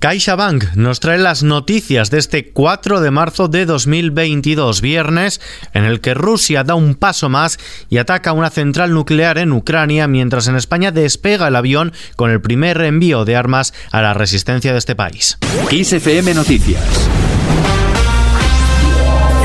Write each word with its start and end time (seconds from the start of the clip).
CaixaBank 0.00 0.76
nos 0.76 0.98
trae 0.98 1.18
las 1.18 1.42
noticias 1.42 2.10
de 2.10 2.18
este 2.18 2.52
4 2.52 3.02
de 3.02 3.10
marzo 3.10 3.48
de 3.48 3.66
2022, 3.66 4.80
viernes, 4.80 5.42
en 5.74 5.84
el 5.84 6.00
que 6.00 6.14
Rusia 6.14 6.64
da 6.64 6.74
un 6.74 6.94
paso 6.94 7.28
más 7.28 7.58
y 7.90 7.98
ataca 7.98 8.32
una 8.32 8.48
central 8.48 8.94
nuclear 8.94 9.36
en 9.36 9.52
Ucrania, 9.52 10.08
mientras 10.08 10.48
en 10.48 10.56
España 10.56 10.90
despega 10.90 11.48
el 11.48 11.56
avión 11.56 11.92
con 12.16 12.30
el 12.30 12.40
primer 12.40 12.80
envío 12.80 13.26
de 13.26 13.36
armas 13.36 13.74
a 13.92 14.00
la 14.00 14.14
resistencia 14.14 14.72
de 14.72 14.78
este 14.78 14.96
país. 14.96 15.36
XFM 15.68 16.32
Noticias 16.32 17.10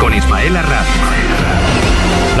con 0.00 0.14
Ismael 0.14 0.56
Arraz. 0.56 1.23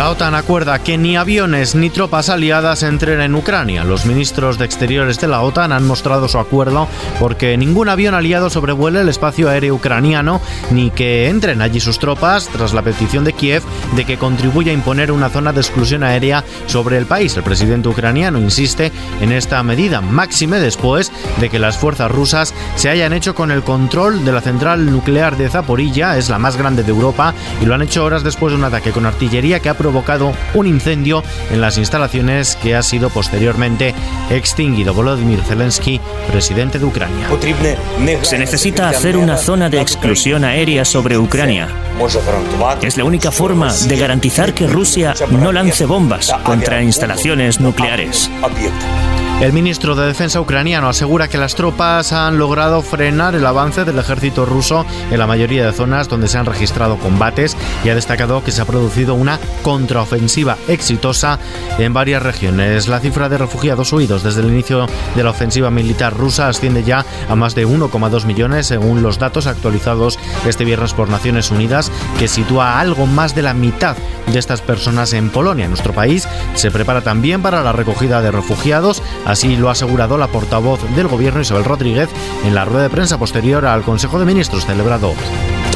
La 0.04 0.10
OTAN 0.10 0.34
acuerda 0.34 0.80
que 0.80 0.98
ni 0.98 1.16
aviones 1.16 1.74
ni 1.74 1.88
tropas 1.88 2.28
aliadas 2.28 2.82
entren 2.82 3.22
en 3.22 3.34
Ucrania. 3.34 3.84
Los 3.84 4.04
ministros 4.04 4.58
de 4.58 4.66
Exteriores 4.66 5.18
de 5.18 5.28
la 5.28 5.40
OTAN 5.40 5.72
han 5.72 5.86
mostrado 5.86 6.28
su 6.28 6.38
acuerdo 6.38 6.88
porque 7.18 7.56
ningún 7.56 7.88
avión 7.88 8.14
aliado 8.14 8.50
sobrevuele 8.50 9.00
el 9.00 9.08
espacio 9.08 9.48
aéreo 9.48 9.76
ucraniano 9.76 10.42
ni 10.70 10.90
que 10.90 11.30
entren 11.30 11.62
allí 11.62 11.80
sus 11.80 11.98
tropas 11.98 12.48
tras 12.48 12.74
la 12.74 12.82
petición 12.82 13.24
de 13.24 13.32
Kiev 13.32 13.62
de 13.96 14.04
que 14.04 14.18
contribuya 14.18 14.72
a 14.72 14.74
imponer 14.74 15.10
una 15.10 15.30
zona 15.30 15.54
de 15.54 15.62
exclusión 15.62 16.02
aérea 16.02 16.44
sobre 16.66 16.98
el 16.98 17.06
país. 17.06 17.34
El 17.38 17.42
presidente 17.42 17.88
ucraniano 17.88 18.38
insiste 18.38 18.92
en 19.22 19.32
esta 19.32 19.62
medida, 19.62 20.02
máxime 20.02 20.60
después 20.60 21.12
de 21.40 21.48
que 21.48 21.58
las 21.58 21.78
fuerzas 21.78 22.10
rusas 22.10 22.52
se 22.76 22.90
hayan 22.90 23.14
hecho 23.14 23.34
con 23.34 23.50
el 23.50 23.62
control 23.62 24.22
de 24.26 24.32
la 24.32 24.42
central 24.42 24.84
nuclear 24.84 25.38
de 25.38 25.48
Zaporilla, 25.48 26.18
es 26.18 26.28
la 26.28 26.38
más 26.38 26.58
grande 26.58 26.82
de 26.82 26.90
Europa, 26.90 27.32
y 27.62 27.64
lo 27.64 27.74
han 27.74 27.80
hecho 27.80 28.04
horas 28.04 28.22
después 28.22 28.52
de 28.52 28.58
un 28.58 28.64
ataque 28.64 28.92
con 28.92 29.06
artillería 29.06 29.60
que 29.60 29.70
ha 29.70 29.74
provocado 29.74 29.93
un 30.54 30.66
incendio 30.66 31.22
en 31.50 31.60
las 31.60 31.78
instalaciones 31.78 32.56
que 32.56 32.74
ha 32.74 32.82
sido 32.82 33.10
posteriormente 33.10 33.94
extinguido. 34.30 34.94
Volodymyr 34.94 35.42
Zelensky, 35.42 36.00
presidente 36.30 36.78
de 36.78 36.84
Ucrania. 36.84 37.28
Se 38.22 38.38
necesita 38.38 38.88
hacer 38.88 39.16
una 39.16 39.36
zona 39.36 39.68
de 39.70 39.80
exclusión 39.80 40.44
aérea 40.44 40.84
sobre 40.84 41.18
Ucrania. 41.18 41.68
Es 42.82 42.96
la 42.96 43.04
única 43.04 43.30
forma 43.30 43.72
de 43.72 43.96
garantizar 43.96 44.54
que 44.54 44.66
Rusia 44.66 45.14
no 45.30 45.52
lance 45.52 45.86
bombas 45.86 46.32
contra 46.44 46.82
instalaciones 46.82 47.60
nucleares. 47.60 48.30
El 49.40 49.52
ministro 49.52 49.94
de 49.94 50.06
Defensa 50.06 50.40
ucraniano 50.40 50.88
asegura 50.88 51.28
que 51.28 51.38
las 51.38 51.54
tropas 51.54 52.12
han 52.12 52.38
logrado 52.38 52.80
frenar 52.82 53.34
el 53.34 53.44
avance 53.44 53.84
del 53.84 53.98
ejército 53.98 54.46
ruso 54.46 54.86
en 55.10 55.18
la 55.18 55.26
mayoría 55.26 55.66
de 55.66 55.72
zonas 55.72 56.08
donde 56.08 56.28
se 56.28 56.38
han 56.38 56.46
registrado 56.46 56.96
combates 56.98 57.56
y 57.84 57.88
ha 57.90 57.94
destacado 57.96 58.42
que 58.42 58.52
se 58.52 58.62
ha 58.62 58.64
producido 58.64 59.14
una 59.14 59.38
contraofensiva 59.62 60.56
exitosa 60.68 61.40
en 61.78 61.92
varias 61.92 62.22
regiones. 62.22 62.88
La 62.88 63.00
cifra 63.00 63.28
de 63.28 63.36
refugiados 63.36 63.92
huidos 63.92 64.22
desde 64.22 64.40
el 64.40 64.48
inicio 64.48 64.86
de 65.14 65.24
la 65.24 65.30
ofensiva 65.30 65.70
militar 65.70 66.16
rusa 66.16 66.48
asciende 66.48 66.84
ya 66.84 67.04
a 67.28 67.34
más 67.34 67.54
de 67.54 67.66
1,2 67.66 68.24
millones 68.24 68.68
según 68.68 69.02
los 69.02 69.18
datos 69.18 69.46
actualizados 69.46 70.18
este 70.46 70.64
viernes 70.64 70.94
por 70.94 71.10
Naciones 71.10 71.50
Unidas, 71.50 71.90
que 72.18 72.28
sitúa 72.28 72.80
algo 72.80 73.06
más 73.06 73.34
de 73.34 73.42
la 73.42 73.52
mitad 73.52 73.96
de 74.32 74.38
estas 74.38 74.62
personas 74.62 75.12
en 75.12 75.28
Polonia. 75.28 75.68
Nuestro 75.68 75.92
país 75.92 76.26
se 76.54 76.70
prepara 76.70 77.02
también 77.02 77.42
para 77.42 77.62
la 77.62 77.72
recogida 77.72 78.22
de 78.22 78.30
refugiados 78.30 79.02
Así 79.24 79.56
lo 79.56 79.68
ha 79.68 79.72
asegurado 79.72 80.18
la 80.18 80.28
portavoz 80.28 80.80
del 80.94 81.08
Gobierno 81.08 81.40
Isabel 81.40 81.64
Rodríguez 81.64 82.10
en 82.44 82.54
la 82.54 82.64
rueda 82.64 82.84
de 82.84 82.90
prensa 82.90 83.18
posterior 83.18 83.66
al 83.66 83.82
Consejo 83.82 84.18
de 84.18 84.26
Ministros 84.26 84.66
celebrado 84.66 85.14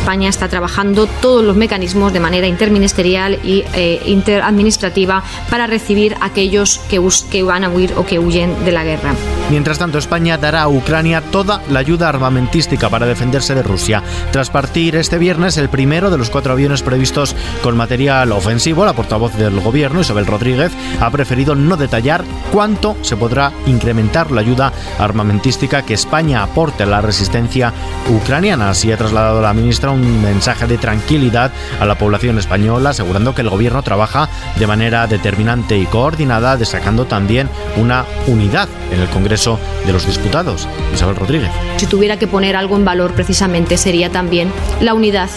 España 0.08 0.30
está 0.30 0.48
trabajando 0.48 1.06
todos 1.06 1.44
los 1.44 1.54
mecanismos 1.54 2.14
de 2.14 2.20
manera 2.20 2.46
interministerial 2.46 3.38
y 3.44 3.64
eh, 3.74 4.00
interadministrativa 4.06 5.22
para 5.50 5.66
recibir 5.66 6.14
a 6.14 6.24
aquellos 6.24 6.78
que, 6.88 6.98
que 7.30 7.42
van 7.42 7.62
a 7.62 7.68
huir 7.68 7.92
o 7.94 8.06
que 8.06 8.18
huyen 8.18 8.64
de 8.64 8.72
la 8.72 8.84
guerra. 8.84 9.12
Mientras 9.50 9.78
tanto, 9.78 9.98
España 9.98 10.38
dará 10.38 10.62
a 10.62 10.68
Ucrania 10.68 11.20
toda 11.20 11.60
la 11.70 11.80
ayuda 11.80 12.08
armamentística 12.08 12.88
para 12.88 13.04
defenderse 13.04 13.54
de 13.54 13.62
Rusia. 13.62 14.02
Tras 14.30 14.48
partir 14.48 14.96
este 14.96 15.18
viernes 15.18 15.58
el 15.58 15.68
primero 15.68 16.10
de 16.10 16.16
los 16.16 16.30
cuatro 16.30 16.52
aviones 16.52 16.82
previstos 16.82 17.36
con 17.62 17.76
material 17.76 18.32
ofensivo, 18.32 18.86
la 18.86 18.94
portavoz 18.94 19.34
del 19.36 19.60
gobierno, 19.60 20.00
Isabel 20.00 20.24
Rodríguez, 20.24 20.72
ha 21.00 21.10
preferido 21.10 21.54
no 21.54 21.76
detallar 21.76 22.24
cuánto 22.50 22.96
se 23.02 23.16
podrá 23.18 23.52
incrementar 23.66 24.30
la 24.30 24.40
ayuda 24.40 24.72
armamentística 24.98 25.82
que 25.82 25.92
España 25.92 26.42
aporte 26.42 26.84
a 26.84 26.86
la 26.86 27.02
resistencia 27.02 27.74
ucraniana. 28.08 28.70
Así 28.70 28.90
ha 28.90 28.96
trasladado 28.96 29.42
la 29.42 29.52
ministra 29.52 29.90
un 29.90 29.97
mensaje 30.00 30.66
de 30.66 30.78
tranquilidad 30.78 31.52
a 31.80 31.86
la 31.86 31.96
población 31.96 32.38
española, 32.38 32.90
asegurando 32.90 33.34
que 33.34 33.42
el 33.42 33.50
gobierno 33.50 33.82
trabaja 33.82 34.28
de 34.56 34.66
manera 34.66 35.06
determinante 35.06 35.78
y 35.78 35.86
coordinada, 35.86 36.56
destacando 36.56 37.06
también 37.06 37.48
una 37.76 38.04
unidad 38.26 38.68
en 38.92 39.00
el 39.00 39.08
Congreso 39.08 39.58
de 39.86 39.92
los 39.92 40.06
Diputados. 40.06 40.68
Isabel 40.94 41.16
Rodríguez. 41.16 41.50
Si 41.76 41.86
tuviera 41.86 42.18
que 42.18 42.26
poner 42.26 42.56
algo 42.56 42.76
en 42.76 42.84
valor 42.84 43.12
precisamente 43.12 43.76
sería 43.76 44.10
también 44.10 44.50
la 44.80 44.94
unidad 44.94 45.28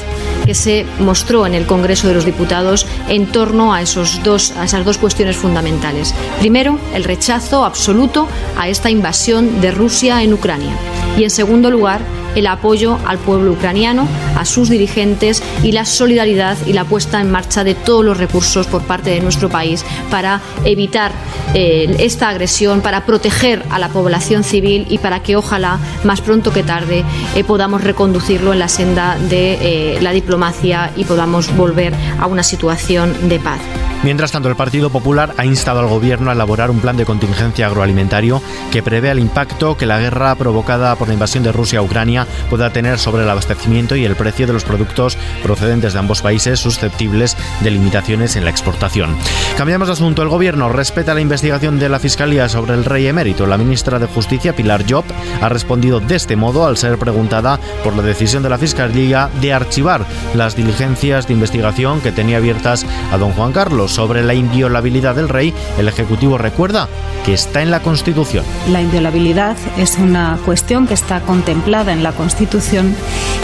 que 0.45 0.55
se 0.55 0.85
mostró 0.99 1.45
en 1.45 1.53
el 1.53 1.65
Congreso 1.65 2.07
de 2.07 2.13
los 2.13 2.25
Diputados 2.25 2.87
en 3.09 3.27
torno 3.27 3.73
a, 3.73 3.81
esos 3.81 4.23
dos, 4.23 4.51
a 4.57 4.65
esas 4.65 4.85
dos 4.85 4.97
cuestiones 4.97 5.37
fundamentales. 5.37 6.15
Primero, 6.39 6.79
el 6.93 7.03
rechazo 7.03 7.65
absoluto 7.65 8.27
a 8.57 8.67
esta 8.67 8.89
invasión 8.89 9.61
de 9.61 9.71
Rusia 9.71 10.23
en 10.23 10.33
Ucrania. 10.33 10.75
Y 11.17 11.23
en 11.23 11.29
segundo 11.29 11.69
lugar, 11.69 12.01
el 12.35 12.47
apoyo 12.47 12.97
al 13.05 13.17
pueblo 13.17 13.51
ucraniano, 13.51 14.07
a 14.37 14.45
sus 14.45 14.69
dirigentes 14.69 15.43
y 15.63 15.71
la 15.71 15.85
solidaridad 15.85 16.57
y 16.65 16.73
la 16.73 16.85
puesta 16.85 17.21
en 17.21 17.31
marcha 17.31 17.63
de 17.63 17.75
todos 17.75 18.05
los 18.05 18.17
recursos 18.17 18.67
por 18.67 18.83
parte 18.83 19.09
de 19.11 19.21
nuestro 19.21 19.49
país 19.49 19.85
para 20.09 20.41
evitar 20.63 21.11
eh, 21.53 21.95
esta 21.99 22.29
agresión, 22.29 22.81
para 22.81 23.05
proteger 23.05 23.63
a 23.69 23.79
la 23.79 23.89
población 23.89 24.43
civil 24.43 24.85
y 24.89 24.97
para 24.97 25.21
que 25.21 25.35
ojalá 25.35 25.79
más 26.03 26.21
pronto 26.21 26.51
que 26.51 26.63
tarde 26.63 27.03
eh, 27.35 27.43
podamos 27.43 27.83
reconducirlo 27.83 28.53
en 28.53 28.59
la 28.59 28.67
senda 28.67 29.17
de 29.17 29.95
eh, 29.95 30.01
la 30.01 30.11
diplomacia 30.11 30.91
y 30.95 31.03
podamos 31.03 31.55
volver 31.55 31.93
a 32.19 32.27
una 32.27 32.43
situación 32.43 33.29
de 33.29 33.39
paz. 33.39 33.59
Mientras 34.03 34.31
tanto, 34.31 34.49
el 34.49 34.55
Partido 34.55 34.89
Popular 34.89 35.35
ha 35.37 35.45
instado 35.45 35.79
al 35.79 35.87
Gobierno 35.87 36.31
a 36.31 36.33
elaborar 36.33 36.71
un 36.71 36.79
plan 36.79 36.97
de 36.97 37.05
contingencia 37.05 37.67
agroalimentario 37.67 38.41
que 38.71 38.81
prevé 38.81 39.11
el 39.11 39.19
impacto 39.19 39.77
que 39.77 39.85
la 39.85 39.99
guerra 39.99 40.33
provocada 40.33 40.95
por 40.95 41.07
la 41.07 41.13
invasión 41.13 41.43
de 41.43 41.51
Rusia 41.51 41.79
a 41.79 41.81
Ucrania 41.83 42.25
pueda 42.49 42.73
tener 42.73 42.97
sobre 42.97 43.23
el 43.23 43.29
abastecimiento 43.29 43.95
y 43.95 44.03
el 44.03 44.15
precio 44.15 44.47
de 44.47 44.53
los 44.53 44.63
productos 44.63 45.19
procedentes 45.43 45.93
de 45.93 45.99
ambos 45.99 46.23
países 46.23 46.59
susceptibles 46.59 47.37
de 47.59 47.69
limitaciones 47.69 48.35
en 48.35 48.43
la 48.43 48.49
exportación. 48.49 49.15
Cambiamos 49.55 49.87
de 49.87 49.93
asunto. 49.93 50.23
El 50.23 50.29
Gobierno 50.29 50.67
respeta 50.67 51.13
la 51.13 51.21
investigación 51.21 51.77
de 51.77 51.89
la 51.89 51.99
Fiscalía 51.99 52.49
sobre 52.49 52.73
el 52.73 52.85
rey 52.85 53.05
emérito. 53.05 53.45
La 53.45 53.59
ministra 53.59 53.99
de 53.99 54.07
Justicia, 54.07 54.55
Pilar 54.55 54.83
Job, 54.89 55.05
ha 55.41 55.49
respondido 55.49 55.99
de 55.99 56.15
este 56.15 56.35
modo 56.35 56.65
al 56.65 56.77
ser 56.77 56.97
preguntada 56.97 57.59
por 57.83 57.95
la 57.95 58.01
decisión 58.01 58.41
de 58.41 58.49
la 58.49 58.57
Fiscalía 58.57 59.29
de 59.41 59.53
archivar 59.53 60.07
las 60.33 60.55
diligencias 60.55 61.27
de 61.27 61.35
investigación 61.35 62.01
que 62.01 62.11
tenía 62.11 62.37
abiertas 62.37 62.83
a 63.11 63.17
don 63.19 63.33
Juan 63.33 63.51
Carlos 63.51 63.90
sobre 63.91 64.23
la 64.23 64.33
inviolabilidad 64.33 65.15
del 65.15 65.29
rey, 65.29 65.53
el 65.77 65.87
Ejecutivo 65.87 66.37
recuerda 66.37 66.87
que 67.25 67.33
está 67.33 67.61
en 67.61 67.69
la 67.69 67.81
Constitución. 67.81 68.43
La 68.69 68.81
inviolabilidad 68.81 69.57
es 69.77 69.97
una 69.97 70.39
cuestión 70.45 70.87
que 70.87 70.93
está 70.93 71.21
contemplada 71.21 71.91
en 71.91 72.01
la 72.01 72.13
Constitución 72.13 72.95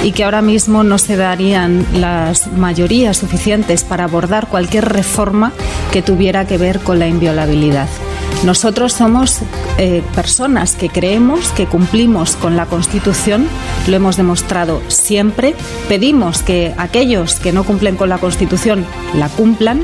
y 0.03 0.13
que 0.13 0.24
ahora 0.24 0.41
mismo 0.41 0.84
no 0.84 0.97
se 0.97 1.18
darían 1.18 1.86
las 1.94 2.52
mayorías 2.53 3.18
suficientes 3.18 3.84
para 3.84 4.06
abordar 4.06 4.47
cualquier 4.47 4.86
reforma 4.86 5.52
que 5.91 6.02
tuviera 6.02 6.47
que 6.47 6.57
ver 6.57 6.80
con 6.80 7.00
la 7.00 7.07
inviolabilidad. 7.07 7.88
Nosotros 8.44 8.94
somos 8.94 9.40
eh, 9.78 10.03
personas 10.16 10.75
que 10.75 10.90
creemos 10.90 11.50
que 11.50 11.66
cumplimos 11.66 12.36
con 12.36 12.56
la 12.56 12.68
Constitución, 12.68 13.47
lo 13.88 13.96
hemos 13.96 14.16
demostrado 14.16 14.81
siempre, 14.90 15.56
pedimos 15.90 16.44
que 16.44 16.74
aquellos 16.78 17.36
que 17.36 17.52
no 17.52 17.63
cumplen 17.63 17.96
con 17.96 18.09
la 18.09 18.19
Constitución 18.19 18.86
la 19.16 19.30
cumplan 19.30 19.81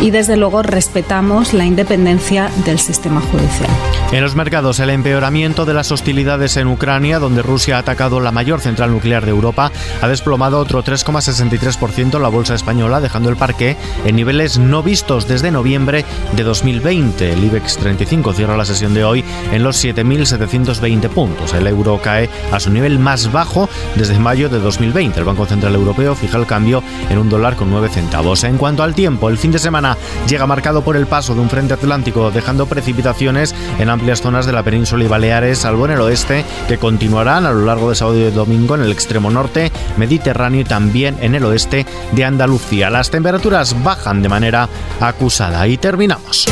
y 0.00 0.10
desde 0.10 0.36
luego 0.36 0.62
respetamos 0.62 1.52
la 1.52 1.64
independencia 1.64 2.50
del 2.64 2.78
sistema 2.78 3.20
judicial. 3.20 3.70
En 4.12 4.22
los 4.22 4.34
mercados, 4.34 4.80
el 4.80 4.90
empeoramiento 4.90 5.64
de 5.64 5.74
las 5.74 5.92
hostilidades 5.92 6.56
en 6.56 6.68
Ucrania, 6.68 7.18
donde 7.18 7.42
Rusia 7.42 7.76
ha 7.76 7.80
atacado 7.80 8.20
la 8.20 8.32
mayor 8.32 8.60
central 8.60 8.90
nuclear 8.90 9.24
de 9.24 9.30
Europa, 9.30 9.70
ha 10.00 10.08
desplomado 10.08 10.58
otro 10.58 10.82
3,63% 10.82 12.18
la 12.18 12.28
bolsa 12.28 12.54
española, 12.54 13.00
dejando 13.00 13.28
el 13.28 13.36
parque 13.36 13.76
en 14.04 14.16
niveles 14.16 14.58
no 14.58 14.82
vistos 14.82 15.28
desde 15.28 15.50
noviembre 15.50 16.04
de 16.34 16.42
2020. 16.42 17.32
El 17.32 17.44
IBEX 17.44 17.76
35 17.76 18.32
cierra 18.32 18.56
la 18.56 18.64
sesión 18.64 18.94
de 18.94 19.04
hoy 19.04 19.24
en 19.52 19.62
los 19.62 19.84
7.720 19.84 21.08
puntos. 21.10 21.52
El 21.52 21.66
euro 21.66 22.00
cae 22.02 22.30
a 22.52 22.60
su 22.60 22.70
nivel 22.70 22.98
más 22.98 23.30
bajo 23.30 23.68
desde 23.96 24.18
mayo 24.18 24.48
de 24.48 24.58
2020. 24.58 25.18
El 25.18 25.26
Banco 25.26 25.46
Central 25.46 25.74
Europeo 25.74 26.14
fija 26.14 26.38
el 26.38 26.46
cambio 26.46 26.82
en 27.10 27.18
un 27.18 27.28
dólar 27.28 27.56
con 27.56 27.70
9 27.70 27.88
centavos. 27.88 28.44
En 28.44 28.56
cuanto 28.56 28.82
al 28.82 28.94
tiempo, 28.94 29.28
el 29.28 29.38
fin 29.38 29.52
de 29.52 29.58
semana 29.58 29.87
llega 30.28 30.46
marcado 30.46 30.82
por 30.82 30.96
el 30.96 31.06
paso 31.06 31.34
de 31.34 31.40
un 31.40 31.50
frente 31.50 31.74
atlántico, 31.74 32.30
dejando 32.30 32.66
precipitaciones 32.66 33.54
en 33.78 33.88
amplias 33.88 34.20
zonas 34.20 34.46
de 34.46 34.52
la 34.52 34.62
península 34.62 35.04
y 35.04 35.08
Baleares, 35.08 35.58
salvo 35.58 35.86
en 35.86 35.92
el 35.92 36.00
oeste, 36.00 36.44
que 36.66 36.78
continuarán 36.78 37.46
a 37.46 37.52
lo 37.52 37.64
largo 37.64 37.90
de 37.90 37.96
sábado 37.96 38.18
y 38.18 38.30
domingo 38.30 38.74
en 38.74 38.82
el 38.82 38.92
extremo 38.92 39.30
norte, 39.30 39.72
Mediterráneo 39.96 40.60
y 40.60 40.64
también 40.64 41.16
en 41.20 41.34
el 41.34 41.44
oeste 41.44 41.86
de 42.12 42.24
Andalucía. 42.24 42.90
Las 42.90 43.10
temperaturas 43.10 43.82
bajan 43.82 44.22
de 44.22 44.28
manera 44.28 44.68
acusada. 45.00 45.66
Y 45.66 45.76
terminamos. 45.76 46.46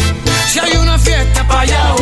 Si 0.49 0.59
hay 0.59 0.77
una 0.77 0.99
fiesta 0.99 1.47
para 1.47 1.61
allá 1.61 1.95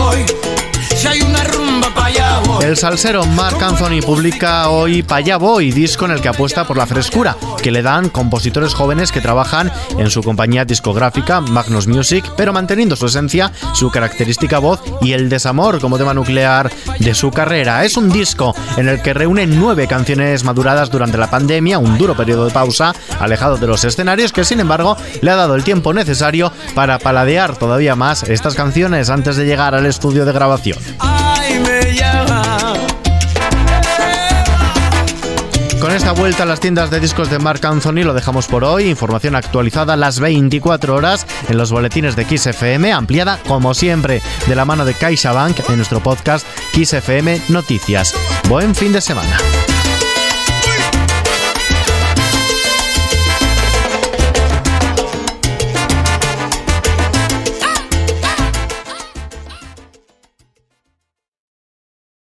si 0.95 1.09
hay 1.09 1.21
una 1.23 1.43
rumba 1.45 1.93
para 1.95 2.07
allá 2.07 2.24
El 2.63 2.77
salsero 2.77 3.25
Mark 3.27 3.63
Anthony 3.63 4.01
publica 4.05 4.69
hoy 4.71 5.03
Paya 5.03 5.37
Boy, 5.37 5.71
disco 5.71 6.07
en 6.07 6.13
el 6.13 6.21
que 6.21 6.29
apuesta 6.29 6.67
por 6.67 6.77
la 6.77 6.87
frescura 6.87 7.37
que 7.63 7.71
le 7.71 7.83
dan 7.83 8.09
compositores 8.09 8.75
jóvenes 8.75 9.13
que 9.13 9.21
trabajan 9.21 9.71
en 9.99 10.11
su 10.11 10.23
compañía 10.23 10.65
discográfica 10.65 11.41
Magnus 11.41 11.87
Music, 11.87 12.25
pero 12.37 12.53
manteniendo 12.53 12.97
su 12.97 13.07
esencia, 13.07 13.53
su 13.75 13.91
característica 13.91 14.59
voz 14.59 14.81
y 15.01 15.13
el 15.13 15.29
desamor 15.29 15.81
como 15.81 15.99
tema 15.99 16.15
nuclear 16.15 16.71
de 16.99 17.15
su 17.15 17.31
carrera. 17.31 17.85
Es 17.85 17.97
un 17.97 18.11
disco 18.11 18.55
en 18.77 18.89
el 18.89 19.03
que 19.03 19.15
reúne 19.15 19.47
nueve 19.47 19.87
canciones 19.87 20.45
maduradas 20.45 20.91
durante 20.91 21.19
la 21.19 21.31
pandemia, 21.31 21.79
un 21.79 21.99
duro 21.99 22.17
periodo 22.17 22.47
de 22.47 22.53
pausa, 22.53 22.95
alejado 23.21 23.57
de 23.57 23.67
los 23.67 23.85
escenarios, 23.85 24.33
que 24.33 24.45
sin 24.45 24.61
embargo 24.61 24.97
le 25.21 25.31
ha 25.31 25.37
dado 25.37 25.55
el 25.55 25.65
tiempo 25.65 25.93
necesario 25.93 26.53
para 26.75 26.99
paladear 26.99 27.57
todavía 27.57 27.95
más 27.95 28.23
estas 28.25 28.55
canciones 28.55 29.11
antes 29.11 29.37
de 29.37 29.45
llegar 29.45 29.75
al 29.75 29.87
estudio 29.87 30.25
de 30.25 30.33
grabación. 30.33 30.79
Con 35.81 35.93
esta 35.93 36.13
vuelta 36.13 36.45
a 36.45 36.47
las 36.47 36.61
tiendas 36.61 36.91
de 36.91 36.99
discos 36.99 37.29
de 37.29 37.39
Mark 37.39 37.61
Anthony 37.67 38.05
lo 38.05 38.15
dejamos 38.15 38.47
por 38.47 38.65
hoy. 38.65 38.89
Información 38.89 39.35
actualizada 39.35 39.97
las 39.97 40.19
24 40.19 40.95
horas 40.95 41.27
en 41.49 41.59
los 41.59 41.71
boletines 41.71 42.17
de 42.17 42.25
Kiss 42.25 42.47
FM, 42.47 42.91
ampliada 42.91 43.39
como 43.47 43.75
siempre 43.75 44.23
de 44.47 44.57
la 44.57 44.65
mano 44.65 44.87
de 44.87 44.95
CaixaBank 44.95 45.69
en 45.69 45.77
nuestro 45.77 46.01
podcast 46.01 46.47
Kiss 46.73 46.95
FM 46.95 47.43
Noticias. 47.51 48.15
Buen 48.49 48.75
fin 48.75 48.95
de 48.95 49.03
semana. 49.03 49.37